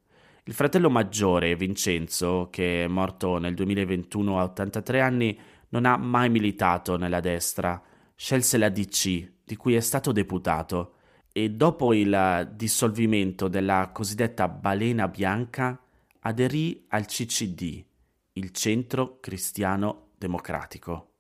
Il 0.44 0.54
fratello 0.54 0.90
maggiore, 0.90 1.56
Vincenzo, 1.56 2.50
che 2.52 2.84
è 2.84 2.88
morto 2.88 3.38
nel 3.38 3.54
2021 3.54 4.40
a 4.40 4.44
83 4.44 5.02
anni, 5.02 5.40
non 5.70 5.86
ha 5.86 5.98
mai 5.98 6.30
militato 6.30 6.98
nella 6.98 7.20
destra, 7.20 7.82
scelse 8.16 8.58
la 8.58 8.70
DC, 8.70 9.32
di 9.44 9.56
cui 9.56 9.76
è 9.76 9.80
stato 9.80 10.12
deputato, 10.12 10.94
e 11.32 11.52
dopo 11.52 11.94
il 11.94 12.52
dissolvimento 12.56 13.48
della 13.48 13.92
cosiddetta 13.94 14.48
balena 14.48 15.08
bianca 15.08 15.80
aderì 16.22 16.86
al 16.90 17.06
CCD, 17.06 17.84
il 18.34 18.52
Centro 18.52 19.20
Cristiano 19.20 20.08
Democratico. 20.18 21.12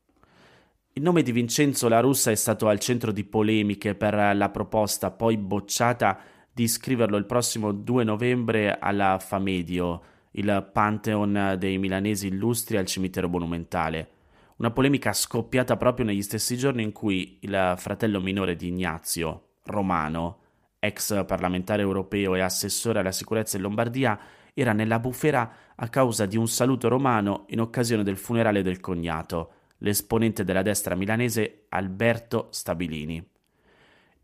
Il 0.94 1.04
nome 1.04 1.22
di 1.22 1.32
Vincenzo 1.32 1.88
La 1.88 2.00
Russa 2.00 2.32
è 2.32 2.36
stato 2.36 2.68
al 2.68 2.80
centro 2.80 3.12
di 3.12 3.24
polemiche 3.24 3.94
per 3.94 4.36
la 4.36 4.50
proposta 4.50 5.12
poi 5.12 5.38
bocciata 5.38 6.20
di 6.52 6.64
iscriverlo 6.64 7.18
il 7.18 7.28
prossimo 7.28 7.72
2 7.72 8.04
novembre 8.04 8.80
alla 8.80 9.20
Famedio, 9.20 10.02
il 10.32 10.68
Pantheon 10.74 11.56
dei 11.60 11.78
milanesi 11.78 12.28
illustri 12.28 12.78
al 12.78 12.88
cimitero 12.88 13.30
monumentale. 13.30 14.10
Una 14.58 14.72
polemica 14.72 15.14
scoppiata 15.14 15.78
proprio 15.78 16.04
negli 16.04 16.24
stessi 16.24 16.58
giorni 16.58 16.82
in 16.82 16.92
cui 16.92 17.38
il 17.42 17.76
fratello 17.78 18.20
minore 18.20 18.56
di 18.56 18.70
Ignazio, 18.70 19.50
Romano, 19.66 20.40
ex 20.80 21.26
parlamentare 21.26 21.84
europeo 21.84 22.34
e 22.34 22.42
assessore 22.42 23.00
alla 23.00 23.12
sicurezza 23.12 23.58
in 23.58 23.64
Lombardia, 23.64 24.20
era 24.56 24.74
nella 24.74 24.98
bufera 24.98 25.52
a 25.76 25.88
causa 25.90 26.26
di 26.26 26.38
un 26.38 26.48
saluto 26.48 26.88
romano 26.88 27.46
in 27.50 27.62
occasione 27.62 28.02
del 28.02 28.18
funerale 28.18 28.64
del 28.64 28.80
cognato, 28.80 29.52
l'esponente 29.80 30.44
della 30.44 30.64
destra 30.64 30.96
milanese 30.96 31.66
Alberto 31.70 32.48
Stabilini. 32.50 33.24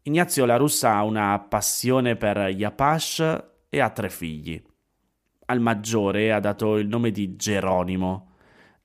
Ignazio 0.02 0.46
La 0.46 0.58
Russa 0.58 0.96
ha 0.96 1.04
una 1.04 1.38
passione 1.48 2.16
per 2.16 2.48
gli 2.48 2.64
Apache 2.64 3.50
e 3.70 3.80
ha 3.80 3.92
tre 3.92 4.10
figli. 4.10 4.60
Al 5.46 5.60
maggiore 5.60 6.34
ha 6.34 6.40
dato 6.40 6.78
il 6.78 6.88
nome 6.88 7.12
di 7.12 7.36
Geronimo, 7.36 8.33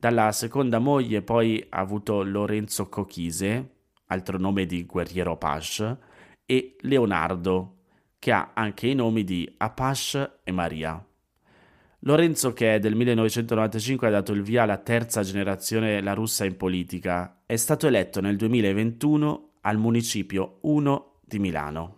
dalla 0.01 0.31
seconda 0.31 0.79
moglie 0.79 1.23
poi 1.23 1.65
ha 1.71 1.79
avuto 1.79 2.23
Lorenzo 2.23 2.89
Cochise, 2.89 3.71
altro 4.07 4.39
nome 4.39 4.65
di 4.65 4.87
guerriero 4.87 5.33
Apache, 5.33 5.99
e 6.47 6.77
Leonardo, 6.83 7.79
che 8.21 8.31
ha 8.31 8.53
anche 8.55 8.87
i 8.87 8.95
nomi 8.95 9.25
di 9.25 9.53
Apache 9.57 10.39
e 10.45 10.53
Maria. 10.53 11.05
Lorenzo, 12.03 12.53
che 12.53 12.77
è 12.77 12.79
del 12.79 12.95
1995, 12.95 14.07
ha 14.07 14.11
dato 14.11 14.31
il 14.33 14.43
via 14.43 14.63
alla 14.63 14.79
terza 14.79 15.23
generazione 15.23 16.01
la 16.01 16.15
russa 16.15 16.45
in 16.45 16.57
politica. 16.57 17.43
È 17.45 17.57
stato 17.57 17.89
eletto 17.89 18.21
nel 18.21 18.37
2021 18.37 19.55
al 19.63 19.79
municipio 19.79 20.59
1 20.61 21.21
di 21.25 21.41
Milano. 21.41 21.97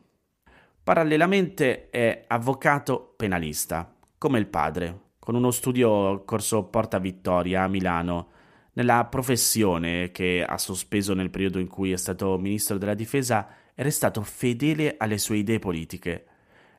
Parallelamente 0.82 1.90
è 1.90 2.24
avvocato 2.26 3.12
penalista, 3.14 3.94
come 4.16 4.38
il 4.38 4.46
padre, 4.46 5.09
con 5.20 5.34
uno 5.36 5.52
studio 5.52 6.24
corso 6.24 6.64
Porta 6.64 6.98
Vittoria 6.98 7.62
a 7.62 7.68
Milano, 7.68 8.28
nella 8.72 9.04
professione 9.04 10.10
che 10.10 10.42
ha 10.42 10.58
sospeso 10.58 11.12
nel 11.14 11.30
periodo 11.30 11.58
in 11.58 11.68
cui 11.68 11.92
è 11.92 11.96
stato 11.96 12.38
ministro 12.38 12.78
della 12.78 12.94
difesa, 12.94 13.46
è 13.74 13.82
restato 13.82 14.22
fedele 14.22 14.96
alle 14.98 15.18
sue 15.18 15.36
idee 15.36 15.58
politiche. 15.58 16.24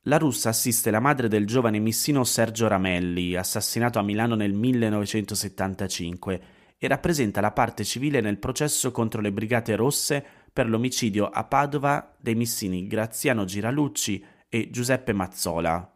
La 0.05 0.17
russa 0.17 0.49
assiste 0.49 0.89
la 0.89 0.99
madre 0.99 1.27
del 1.27 1.45
giovane 1.45 1.77
missino 1.77 2.23
Sergio 2.23 2.67
Ramelli, 2.67 3.35
assassinato 3.35 3.99
a 3.99 4.01
Milano 4.01 4.33
nel 4.33 4.53
1975, 4.53 6.41
e 6.79 6.87
rappresenta 6.87 7.41
la 7.41 7.51
parte 7.51 7.83
civile 7.83 8.21
nel 8.21 8.39
processo 8.39 8.91
contro 8.91 9.21
le 9.21 9.31
Brigate 9.31 9.75
Rosse 9.75 10.25
per 10.51 10.67
l'omicidio 10.67 11.29
a 11.29 11.43
Padova 11.43 12.15
dei 12.17 12.33
missini 12.33 12.87
Graziano 12.87 13.45
Giralucci 13.45 14.25
e 14.49 14.71
Giuseppe 14.71 15.13
Mazzola, 15.13 15.87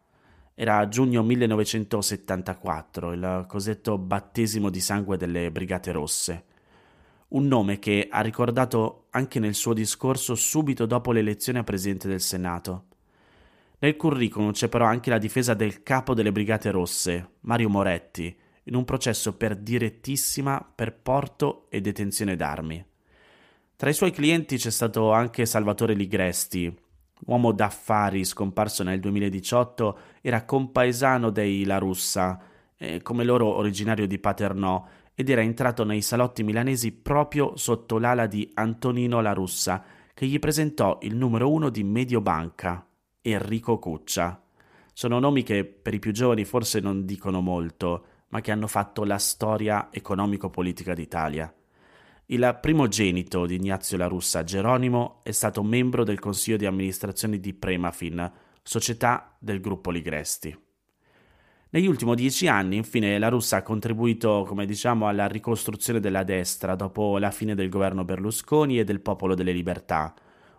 era 0.58 0.88
giugno 0.88 1.22
1974, 1.22 3.12
il 3.12 3.46
cosiddetto 3.46 3.98
battesimo 3.98 4.70
di 4.70 4.80
sangue 4.80 5.18
delle 5.18 5.52
Brigate 5.52 5.92
Rosse. 5.92 6.46
un 7.28 7.48
nome 7.48 7.80
che 7.80 8.08
ha 8.10 8.22
ricordato 8.22 9.08
anche 9.10 9.40
nel 9.40 9.56
suo 9.56 9.74
discorso 9.74 10.36
subito 10.36 10.86
dopo 10.86 11.12
l'elezione 11.12 11.60
a 11.60 11.64
Presidente 11.64 12.08
del 12.08 12.22
Senato. 12.22 12.86
Nel 13.80 13.98
curriculum 13.98 14.52
c'è 14.54 14.70
però 14.70 14.86
anche 14.86 15.10
la 15.10 15.18
difesa 15.18 15.54
del 15.54 15.84
capo 15.84 16.14
delle 16.14 16.32
Brigate 16.32 16.72
Rosse, 16.72 17.32
Mario 17.42 17.68
Moretti, 17.68 18.34
in 18.64 18.76
un 18.76 18.86
processo 18.86 19.36
per 19.36 19.58
direttissima 19.58 20.66
per 20.74 20.94
porto 20.94 21.66
e 21.70 21.82
detenzione 21.82 22.38
d'armi. 22.38 22.86
Tra 23.76 23.90
i 23.90 23.94
suoi 23.94 24.12
clienti 24.12 24.56
c'è 24.56 24.72
stato 24.72 25.12
anche 25.12 25.46
Salvatore 25.46 25.94
Ligresti, 25.94 26.74
uomo 27.26 27.52
d'affari 27.52 28.24
scomparso 28.24 28.84
nel 28.84 29.00
2018, 29.00 29.98
era 30.22 30.44
compaesano 30.46 31.30
dei 31.30 31.64
La 31.66 31.78
Russa, 31.78 32.40
eh, 32.78 33.02
come 33.02 33.24
loro 33.24 33.48
originario 33.56 34.08
di 34.08 34.20
Paternò, 34.20 34.86
ed 35.14 35.30
era 35.30 35.42
entrato 35.42 35.84
nei 35.84 36.02
salotti 36.02 36.44
milanesi 36.44 36.92
proprio 36.92 37.56
sotto 37.56 37.98
l'ala 37.98 38.28
di 38.28 38.50
Antonino 38.54 39.22
La 39.22 39.34
Russa, 39.34 39.84
che 40.14 40.26
gli 40.26 40.40
presentò 40.40 40.98
il 41.02 41.16
numero 41.16 41.52
uno 41.52 41.70
di 41.70 41.84
Mediobanca, 41.84 42.86
Enrico 43.22 43.80
Cuccia. 43.80 44.42
Sono 44.94 45.20
nomi 45.20 45.44
che 45.44 45.66
per 45.66 45.94
i 45.94 46.00
più 46.00 46.12
giovani 46.12 46.46
forse 46.46 46.80
non 46.80 47.06
dicono 47.06 47.42
molto, 47.42 48.06
ma 48.30 48.42
che 48.42 48.52
hanno 48.52 48.68
fatto 48.68 49.04
la 49.04 49.18
storia 49.18 49.90
economico-politica 49.92 50.94
d'Italia. 50.94 51.54
Il 52.30 52.58
primogenito 52.60 53.46
di 53.46 53.54
Ignazio 53.54 53.98
La 53.98 54.08
Russa, 54.08 54.44
Geronimo, 54.44 55.20
è 55.22 55.30
stato 55.30 55.62
membro 55.62 56.04
del 56.04 56.18
consiglio 56.18 56.58
di 56.58 56.66
amministrazione 56.66 57.40
di 57.40 57.54
Premafin, 57.54 58.32
società 58.64 59.36
del 59.38 59.60
gruppo 59.60 59.92
Ligresti. 59.92 60.58
Negli 61.70 61.86
ultimi 61.86 62.16
dieci 62.16 62.48
anni, 62.48 62.78
infine, 62.78 63.20
La 63.20 63.30
Russa 63.30 63.58
ha 63.58 63.62
contribuito, 63.62 64.44
come 64.48 64.66
diciamo, 64.66 65.08
alla 65.08 65.28
ricostruzione 65.28 66.00
della 66.00 66.24
destra 66.24 66.74
dopo 66.74 67.20
la 67.20 67.30
fine 67.30 67.54
del 67.54 67.70
governo 67.70 68.04
Berlusconi 68.04 68.80
e 68.80 68.84
del 68.84 69.02
Popolo 69.02 69.36
delle 69.36 69.52
Libertà, 69.52 70.12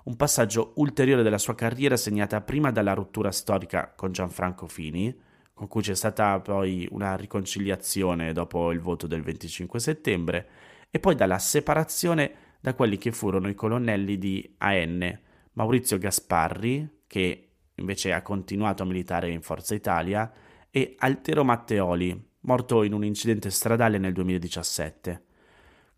un 0.05 0.15
passaggio 0.15 0.75
ulteriore 0.77 1.25
della 1.25 1.37
sua 1.37 1.57
carriera 1.57 1.97
segnata 1.97 2.43
prima 2.43 2.71
dalla 2.71 2.93
rottura 2.93 3.33
storica 3.33 3.93
con 3.97 4.13
Gianfranco 4.13 4.69
Fini, 4.69 5.13
con 5.53 5.67
cui 5.67 5.83
c'è 5.83 5.97
stata 5.97 6.39
poi 6.39 6.87
una 6.93 7.17
riconciliazione 7.17 8.33
dopo 8.33 8.71
il 8.71 8.79
voto 8.79 9.09
del 9.09 9.23
25 9.23 9.81
settembre, 9.81 10.49
e 10.97 10.99
poi 10.99 11.15
dalla 11.15 11.39
separazione 11.39 12.57
da 12.59 12.73
quelli 12.73 12.97
che 12.97 13.13
furono 13.13 13.51
i 13.51 13.55
colonnelli 13.55 14.17
di 14.17 14.55
AN, 14.57 15.21
Maurizio 15.53 15.99
Gasparri, 15.99 17.03
che 17.07 17.51
invece 17.75 18.15
ha 18.15 18.23
continuato 18.23 18.83
a 18.83 18.87
militare 18.87 19.31
in 19.31 19.43
Forza 19.43 19.75
Italia, 19.75 20.33
e 20.71 20.95
Altero 20.99 21.45
Matteoli, 21.45 22.31
morto 22.41 22.83
in 22.83 22.95
un 22.95 23.05
incidente 23.05 23.51
stradale 23.51 23.99
nel 23.99 24.15
2017. 24.15 25.25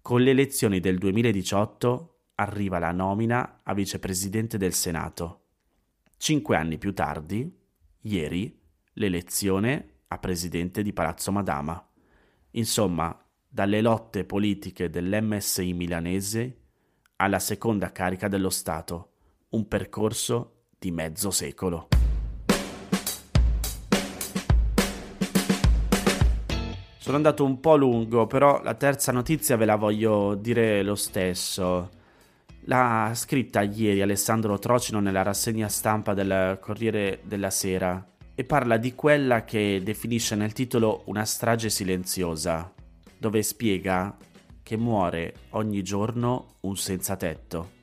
Con 0.03 0.21
le 0.21 0.31
elezioni 0.31 0.81
del 0.81 0.99
2018 0.99 2.23
arriva 2.35 2.81
la 2.81 2.91
nomina 2.91 3.61
a 3.63 3.75
vicepresidente 3.75 4.59
del 4.59 4.73
Senato. 4.73 5.43
Cinque 6.17 6.57
anni 6.57 6.77
più 6.77 6.93
tardi, 6.93 7.49
ieri, 8.01 8.61
l'elezione 8.95 9.99
a 10.09 10.19
presidente 10.19 10.83
di 10.83 10.93
Palazzo 10.93 11.31
Madama. 11.31 11.89
Insomma, 12.51 13.17
dalle 13.49 13.81
lotte 13.81 14.25
politiche 14.25 14.91
dell'MSI 14.91 15.73
milanese 15.73 16.57
alla 17.17 17.39
seconda 17.39 17.91
carica 17.91 18.29
dello 18.29 18.51
Stato, 18.51 19.13
un 19.51 19.67
percorso 19.67 20.67
di 20.79 20.91
mezzo 20.91 21.31
secolo. 21.31 21.89
Sono 26.99 27.17
andato 27.17 27.43
un 27.43 27.59
po' 27.59 27.77
lungo, 27.77 28.27
però 28.27 28.63
la 28.63 28.75
terza 28.75 29.13
notizia 29.13 29.57
ve 29.57 29.65
la 29.65 29.77
voglio 29.77 30.35
dire 30.35 30.83
lo 30.83 30.95
stesso. 30.95 31.89
L'ha 32.65 33.13
scritta 33.15 33.63
ieri 33.63 34.03
Alessandro 34.03 34.59
Trocino 34.59 35.01
nella 35.01 35.23
rassegna 35.23 35.69
stampa 35.69 36.13
del 36.13 36.59
Corriere 36.61 37.21
della 37.25 37.49
Sera 37.49 38.07
e 38.35 38.45
parla 38.45 38.77
di 38.77 38.95
quella 38.95 39.45
che 39.45 39.81
definisce 39.83 40.35
nel 40.35 40.53
titolo 40.53 41.03
una 41.07 41.25
strage 41.25 41.71
silenziosa 41.71 42.75
dove 43.19 43.43
spiega 43.43 44.17
che 44.63 44.77
muore 44.77 45.35
ogni 45.51 45.83
giorno 45.83 46.57
un 46.61 46.77
senza 46.77 47.17
tetto. 47.17 47.77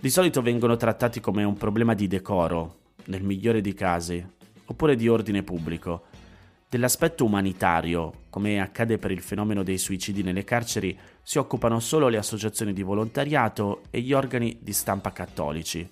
Di 0.00 0.10
solito 0.10 0.42
vengono 0.42 0.76
trattati 0.76 1.20
come 1.20 1.44
un 1.44 1.56
problema 1.56 1.94
di 1.94 2.08
decoro, 2.08 2.78
nel 3.04 3.22
migliore 3.22 3.60
dei 3.60 3.74
casi, 3.74 4.24
oppure 4.64 4.96
di 4.96 5.08
ordine 5.08 5.42
pubblico. 5.42 6.04
Dell'aspetto 6.68 7.24
umanitario, 7.24 8.12
come 8.30 8.60
accade 8.60 8.98
per 8.98 9.10
il 9.10 9.20
fenomeno 9.20 9.62
dei 9.62 9.78
suicidi 9.78 10.22
nelle 10.22 10.42
carceri, 10.42 10.98
si 11.22 11.38
occupano 11.38 11.80
solo 11.80 12.08
le 12.08 12.16
associazioni 12.16 12.72
di 12.72 12.82
volontariato 12.82 13.82
e 13.90 14.00
gli 14.00 14.12
organi 14.12 14.58
di 14.60 14.72
stampa 14.72 15.12
cattolici, 15.12 15.88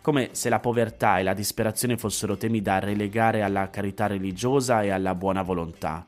come 0.00 0.30
se 0.32 0.48
la 0.48 0.58
povertà 0.58 1.18
e 1.18 1.22
la 1.22 1.34
disperazione 1.34 1.98
fossero 1.98 2.36
temi 2.36 2.62
da 2.62 2.78
relegare 2.78 3.42
alla 3.42 3.70
carità 3.70 4.06
religiosa 4.06 4.82
e 4.82 4.88
alla 4.88 5.14
buona 5.14 5.42
volontà. 5.42 6.06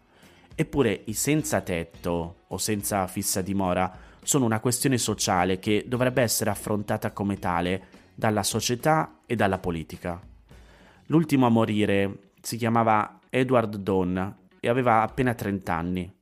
Eppure 0.57 1.03
i 1.07 1.15
senza 1.15 1.61
tetto 1.63 2.43
o 2.47 2.59
senza 2.59 3.09
fissa 3.09 3.43
dimora 3.43 3.93
sono 4.23 4.45
una 4.45 4.61
questione 4.61 4.99
sociale 4.99 5.59
che 5.59 5.85
dovrebbe 5.89 6.23
essere 6.23 6.51
affrontata 6.51 7.11
come 7.11 7.41
tale 7.41 7.87
dalla 8.15 8.45
società 8.45 9.19
e 9.27 9.35
dalla 9.35 9.59
politica. 9.59 10.21
L'ultimo 11.07 11.47
a 11.47 11.51
morire 11.51 12.31
si 12.41 12.57
chiamava 12.57 13.19
Edward 13.31 13.77
Donn 13.79 14.17
e 14.61 14.69
aveva 14.69 15.03
appena 15.03 15.35
30 15.35 15.75
anni. 15.75 16.15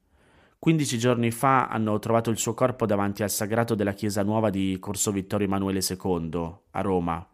15 0.58 0.98
giorni 0.98 1.30
fa 1.30 1.66
hanno 1.66 1.98
trovato 1.98 2.30
il 2.30 2.38
suo 2.38 2.54
corpo 2.54 2.86
davanti 2.86 3.22
al 3.22 3.30
sagrato 3.30 3.74
della 3.74 3.92
chiesa 3.92 4.22
nuova 4.22 4.48
di 4.48 4.78
Corso 4.80 5.12
Vittorio 5.12 5.46
Emanuele 5.46 5.80
II, 5.86 6.54
a 6.70 6.80
Roma. 6.80 7.28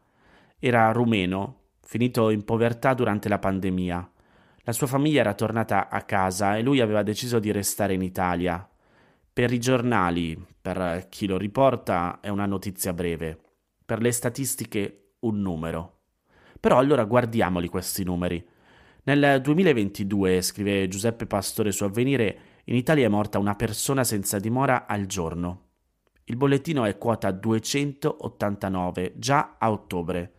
Era 0.58 0.90
rumeno, 0.90 1.60
finito 1.80 2.30
in 2.30 2.44
povertà 2.44 2.92
durante 2.94 3.28
la 3.28 3.38
pandemia 3.38 4.10
la 4.68 4.74
sua 4.74 4.86
famiglia 4.86 5.20
era 5.20 5.32
tornata 5.32 5.88
a 5.88 6.02
casa 6.02 6.58
e 6.58 6.62
lui 6.62 6.80
aveva 6.80 7.02
deciso 7.02 7.38
di 7.38 7.50
restare 7.50 7.94
in 7.94 8.02
Italia. 8.02 8.68
Per 9.32 9.50
i 9.50 9.58
giornali, 9.58 10.38
per 10.60 11.06
chi 11.08 11.26
lo 11.26 11.38
riporta, 11.38 12.20
è 12.20 12.28
una 12.28 12.44
notizia 12.44 12.92
breve. 12.92 13.40
Per 13.82 14.02
le 14.02 14.12
statistiche, 14.12 15.14
un 15.20 15.40
numero. 15.40 16.00
Però 16.60 16.76
allora 16.76 17.04
guardiamoli 17.04 17.68
questi 17.68 18.04
numeri. 18.04 18.46
Nel 19.04 19.40
2022, 19.40 20.42
scrive 20.42 20.86
Giuseppe 20.86 21.24
Pastore 21.24 21.72
su 21.72 21.84
Avvenire, 21.84 22.38
in 22.64 22.74
Italia 22.74 23.06
è 23.06 23.08
morta 23.08 23.38
una 23.38 23.54
persona 23.54 24.04
senza 24.04 24.38
dimora 24.38 24.86
al 24.86 25.06
giorno. 25.06 25.68
Il 26.24 26.36
bollettino 26.36 26.84
è 26.84 26.98
quota 26.98 27.30
289, 27.30 29.14
già 29.16 29.56
a 29.58 29.70
ottobre. 29.70 30.32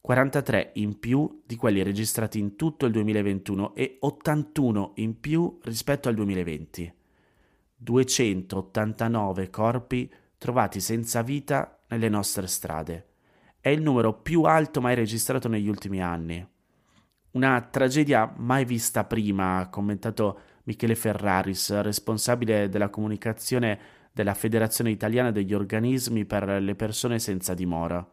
43 0.00 0.72
in 0.74 0.98
più 0.98 1.42
di 1.44 1.56
quelli 1.56 1.82
registrati 1.82 2.38
in 2.38 2.56
tutto 2.56 2.86
il 2.86 2.92
2021 2.92 3.74
e 3.74 3.98
81 4.00 4.92
in 4.96 5.20
più 5.20 5.58
rispetto 5.62 6.08
al 6.08 6.14
2020. 6.14 6.94
289 7.76 9.50
corpi 9.50 10.12
trovati 10.38 10.80
senza 10.80 11.22
vita 11.22 11.80
nelle 11.88 12.08
nostre 12.08 12.46
strade. 12.46 13.06
È 13.60 13.68
il 13.68 13.82
numero 13.82 14.14
più 14.14 14.42
alto 14.42 14.80
mai 14.80 14.94
registrato 14.94 15.48
negli 15.48 15.68
ultimi 15.68 16.02
anni. 16.02 16.46
Una 17.32 17.60
tragedia 17.60 18.32
mai 18.36 18.64
vista 18.64 19.04
prima, 19.04 19.58
ha 19.58 19.68
commentato 19.68 20.40
Michele 20.64 20.94
Ferraris, 20.94 21.80
responsabile 21.80 22.68
della 22.68 22.88
comunicazione 22.88 23.78
della 24.12 24.34
Federazione 24.34 24.90
Italiana 24.90 25.30
degli 25.30 25.54
Organismi 25.54 26.24
per 26.24 26.60
le 26.62 26.74
persone 26.74 27.18
senza 27.18 27.54
dimora. 27.54 28.06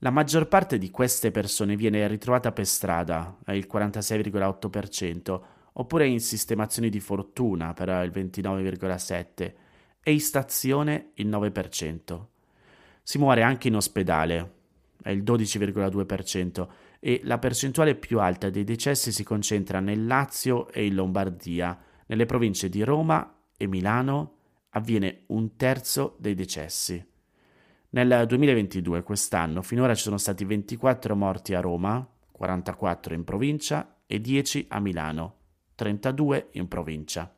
La 0.00 0.10
maggior 0.10 0.46
parte 0.46 0.76
di 0.76 0.90
queste 0.90 1.30
persone 1.30 1.74
viene 1.74 2.06
ritrovata 2.06 2.52
per 2.52 2.66
strada, 2.66 3.34
il 3.46 3.66
46,8%, 3.70 5.40
oppure 5.72 6.06
in 6.06 6.20
sistemazioni 6.20 6.90
di 6.90 7.00
fortuna, 7.00 7.72
per 7.72 7.88
il 7.88 8.10
29,7%, 8.10 9.52
e 10.02 10.12
in 10.12 10.20
stazione 10.20 11.12
il 11.14 11.28
9%. 11.28 12.26
Si 13.02 13.16
muore 13.16 13.42
anche 13.42 13.68
in 13.68 13.76
ospedale, 13.76 14.52
è 15.02 15.08
il 15.10 15.22
12,2%, 15.22 16.68
e 17.00 17.20
la 17.24 17.38
percentuale 17.38 17.94
più 17.94 18.20
alta 18.20 18.50
dei 18.50 18.64
decessi 18.64 19.10
si 19.12 19.24
concentra 19.24 19.80
nel 19.80 20.06
Lazio 20.06 20.68
e 20.68 20.84
in 20.84 20.94
Lombardia. 20.94 21.78
Nelle 22.06 22.26
province 22.26 22.68
di 22.68 22.82
Roma 22.82 23.34
e 23.56 23.66
Milano 23.66 24.34
avviene 24.70 25.22
un 25.28 25.56
terzo 25.56 26.16
dei 26.18 26.34
decessi. 26.34 27.02
Nel 27.96 28.26
2022, 28.26 29.02
quest'anno, 29.02 29.62
finora 29.62 29.94
ci 29.94 30.02
sono 30.02 30.18
stati 30.18 30.44
24 30.44 31.16
morti 31.16 31.54
a 31.54 31.60
Roma, 31.60 32.06
44 32.30 33.14
in 33.14 33.24
provincia 33.24 34.00
e 34.04 34.20
10 34.20 34.66
a 34.68 34.80
Milano, 34.80 35.36
32 35.76 36.48
in 36.52 36.68
provincia. 36.68 37.34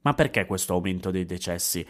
Ma 0.00 0.14
perché 0.14 0.44
questo 0.44 0.72
aumento 0.72 1.12
dei 1.12 1.24
decessi? 1.24 1.86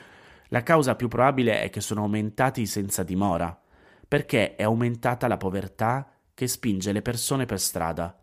La 0.49 0.63
causa 0.63 0.95
più 0.95 1.09
probabile 1.09 1.63
è 1.63 1.71
che 1.71 1.81
sono 1.81 2.03
aumentati 2.03 2.67
senza 2.67 3.03
dimora, 3.03 3.59
perché 4.07 4.57
è 4.57 4.65
aumentata 4.65 5.27
la 5.27 5.39
povertà 5.39 6.07
che 6.35 6.49
spinge 6.49 6.93
le 6.93 7.01
persone 7.01 7.47
per 7.47 7.59
strada. 7.59 8.15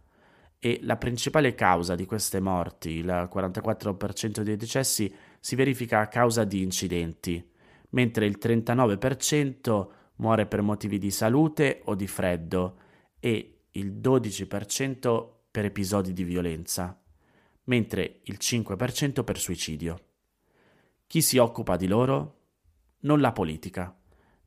E 0.60 0.82
la 0.84 0.98
principale 0.98 1.56
causa 1.56 1.96
di 1.96 2.06
queste 2.06 2.40
morti, 2.40 2.92
il 2.92 3.28
44% 3.34 4.42
dei 4.42 4.56
decessi, 4.56 5.12
si 5.40 5.56
verifica 5.56 6.02
a 6.02 6.08
causa 6.08 6.44
di 6.44 6.62
incidenti 6.62 7.56
mentre 7.98 8.28
il 8.28 8.38
39% 8.40 9.88
muore 10.18 10.46
per 10.46 10.62
motivi 10.62 11.00
di 11.00 11.10
salute 11.10 11.82
o 11.86 11.96
di 11.96 12.06
freddo 12.06 12.78
e 13.20 13.62
il 13.72 13.94
12% 13.94 15.30
per 15.50 15.66
episodi 15.66 16.14
di 16.14 16.24
violenza, 16.24 17.02
mentre 17.64 18.20
il 18.26 18.38
5% 18.40 19.24
per 19.24 19.40
suicidio. 19.40 20.00
Chi 21.08 21.24
si 21.24 21.40
occupa 21.40 21.76
di 21.76 21.88
loro? 21.88 22.42
Non 23.00 23.20
la 23.20 23.32
politica. 23.32 23.98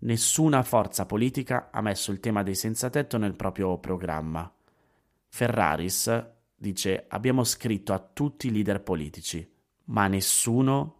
Nessuna 0.03 0.63
forza 0.63 1.05
politica 1.05 1.71
ha 1.73 1.81
messo 1.81 2.13
il 2.13 2.21
tema 2.21 2.45
dei 2.45 2.55
senza 2.55 2.89
tetto 2.89 3.19
nel 3.19 3.35
proprio 3.35 3.79
programma. 3.79 4.49
Ferraris 5.27 6.25
dice 6.55 7.07
abbiamo 7.09 7.43
scritto 7.43 7.93
a 7.93 7.99
tutti 7.99 8.47
i 8.47 8.53
leader 8.53 8.81
politici, 8.81 9.45
ma 9.87 10.07
nessuno 10.07 11.00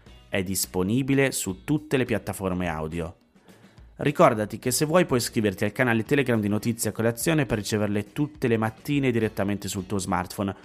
È 0.31 0.41
disponibile 0.43 1.33
su 1.33 1.65
tutte 1.65 1.97
le 1.97 2.05
piattaforme 2.05 2.69
audio. 2.69 3.17
Ricordati 3.97 4.59
che 4.59 4.71
se 4.71 4.85
vuoi 4.85 5.05
puoi 5.05 5.19
iscriverti 5.19 5.65
al 5.65 5.73
canale 5.73 6.05
Telegram 6.05 6.39
di 6.39 6.47
Notizie 6.47 6.91
a 6.91 6.93
Colazione 6.93 7.45
per 7.45 7.57
riceverle 7.57 8.13
tutte 8.13 8.47
le 8.47 8.55
mattine 8.55 9.11
direttamente 9.11 9.67
sul 9.67 9.85
tuo 9.85 9.97
smartphone, 9.97 10.55